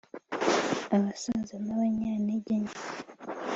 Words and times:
abasaza 0.95 1.55
n’ 1.63 1.67
abanyantegenke 1.75 2.77